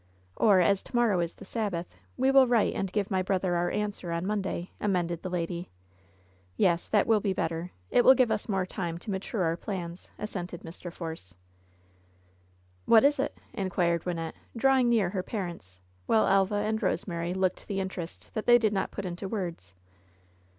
^' 0.01 0.03
"Or, 0.35 0.61
as 0.61 0.81
to 0.81 0.95
morrow 0.95 1.19
is 1.19 1.35
the 1.35 1.45
Sabbath, 1.45 1.85
we 2.17 2.31
will 2.31 2.47
write 2.47 2.73
and 2.73 2.91
give 2.91 3.11
my 3.11 3.21
brother 3.21 3.55
our 3.55 3.69
answer 3.69 4.11
on 4.11 4.25
Monday," 4.25 4.71
amended 4.79 5.21
the 5.21 5.29
lady. 5.29 5.69
"Yes, 6.57 6.89
that 6.89 7.05
will 7.05 7.19
be 7.19 7.33
better. 7.33 7.69
It 7.91 8.03
will 8.03 8.15
give 8.15 8.31
us 8.31 8.49
more 8.49 8.65
time 8.65 8.97
to 8.97 9.11
mature 9.11 9.43
our 9.43 9.55
plans," 9.55 10.09
assented 10.17 10.61
Mr. 10.61 10.91
Force, 10.91 11.35
"What 12.87 13.03
is 13.03 13.19
it?" 13.19 13.37
inquired 13.53 14.03
Wynnette, 14.05 14.33
drawing 14.57 14.89
near 14.89 15.11
her 15.11 15.21
parents, 15.21 15.79
while 16.07 16.25
Elva 16.25 16.55
and 16.55 16.79
Eosemary 16.79 17.35
looked 17.35 17.67
the 17.67 17.79
interest 17.79 18.33
that 18.33 18.47
they 18.47 18.57
did 18.57 18.73
not 18.73 18.89
put 18.89 19.05
into 19.05 19.27
words. 19.27 19.75